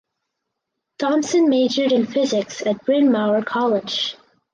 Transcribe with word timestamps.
Thompson 0.97 1.47
majored 1.47 1.91
in 1.91 2.07
physics 2.07 2.65
at 2.65 2.83
Bryn 2.87 3.11
Mawr 3.11 3.43
College. 3.43 4.17